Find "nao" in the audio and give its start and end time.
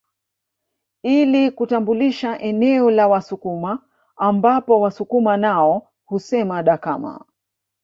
5.37-5.91